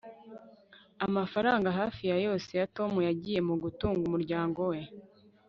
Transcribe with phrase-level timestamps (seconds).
[1.05, 4.79] Amafaranga hafi ya yose ya Tom yagiye mu gutunga umuryango we